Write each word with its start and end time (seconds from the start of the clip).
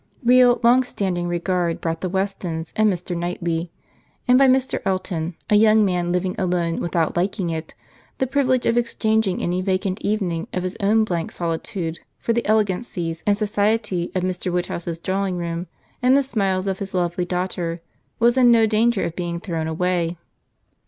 Real, 0.25 0.59
long 0.63 0.81
standing 0.81 1.27
regard 1.27 1.79
brought 1.79 2.01
the 2.01 2.09
Westons 2.09 2.73
and 2.75 2.91
Mr. 2.91 3.15
Knightley; 3.15 3.69
and 4.27 4.35
by 4.35 4.47
Mr. 4.47 4.81
Elton, 4.83 5.35
a 5.47 5.53
young 5.53 5.85
man 5.85 6.11
living 6.11 6.33
alone 6.39 6.79
without 6.79 7.15
liking 7.15 7.51
it, 7.51 7.75
the 8.17 8.25
privilege 8.25 8.65
of 8.65 8.79
exchanging 8.79 9.43
any 9.43 9.61
vacant 9.61 10.01
evening 10.01 10.47
of 10.53 10.63
his 10.63 10.75
own 10.79 11.03
blank 11.03 11.31
solitude 11.31 11.99
for 12.17 12.33
the 12.33 12.43
elegancies 12.47 13.23
and 13.27 13.37
society 13.37 14.11
of 14.15 14.23
Mr. 14.23 14.51
Woodhouse's 14.51 14.97
drawing 14.97 15.37
room, 15.37 15.67
and 16.01 16.17
the 16.17 16.23
smiles 16.23 16.65
of 16.65 16.79
his 16.79 16.95
lovely 16.95 17.23
daughter, 17.23 17.79
was 18.17 18.37
in 18.37 18.49
no 18.49 18.65
danger 18.65 19.03
of 19.05 19.15
being 19.15 19.39
thrown 19.39 19.67
away. 19.67 20.17